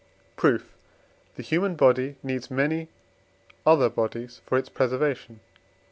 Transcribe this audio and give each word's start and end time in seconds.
Proof. 0.35 0.73
The 1.35 1.43
human 1.43 1.75
body 1.75 2.15
needs 2.23 2.49
many 2.49 2.87
other 3.67 3.87
bodies 3.87 4.41
for 4.47 4.57
its 4.57 4.67
preservation 4.67 5.35
(II. 5.43 5.59